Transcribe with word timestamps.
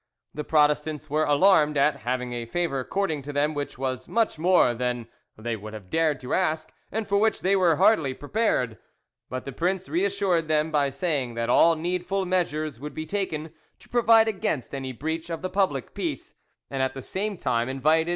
The 0.33 0.43
Protestants 0.43 1.11
were 1.11 1.25
alarmed 1.25 1.77
at, 1.77 1.97
having 1.97 2.33
a 2.33 2.47
favour 2.47 2.79
accorded 2.79 3.23
to 3.25 3.31
them 3.31 3.53
which 3.53 3.77
was 3.77 4.07
much 4.07 4.39
more 4.39 4.73
than 4.73 5.07
they 5.37 5.55
would 5.55 5.73
have 5.75 5.91
dared 5.91 6.19
to 6.21 6.33
ask 6.33 6.73
and 6.91 7.07
for 7.07 7.19
which 7.19 7.41
they 7.41 7.55
were 7.55 7.75
hardly 7.75 8.15
prepared. 8.15 8.79
But 9.29 9.45
the 9.45 9.51
prince 9.51 9.87
reassured 9.87 10.47
them 10.47 10.71
by 10.71 10.89
saying 10.89 11.35
that 11.35 11.51
all 11.51 11.75
needful 11.75 12.25
measures 12.25 12.79
would 12.79 12.95
be 12.95 13.05
taken 13.05 13.53
to 13.77 13.89
provide 13.89 14.27
against 14.27 14.73
any 14.73 14.91
breach 14.91 15.29
of 15.29 15.43
the 15.43 15.51
public 15.51 15.93
peace, 15.93 16.33
and 16.67 16.81
at 16.81 16.95
the 16.95 17.03
same 17.03 17.37
time 17.37 17.69
invited 17.69 18.09
M. 18.09 18.09